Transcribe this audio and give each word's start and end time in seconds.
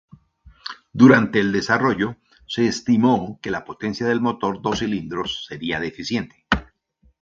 Durante 0.93 1.39
el 1.39 1.51
desarrollo 1.51 2.17
se 2.47 2.65
estimó 2.65 3.39
que 3.39 3.51
la 3.51 3.63
potencia 3.63 4.07
del 4.07 4.19
motor 4.19 4.59
dos 4.59 4.79
cilindros 4.79 5.45
sería 5.45 5.79
deficiente. 5.79 6.47